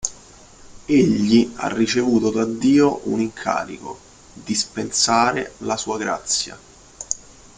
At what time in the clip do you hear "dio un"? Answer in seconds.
2.45-3.19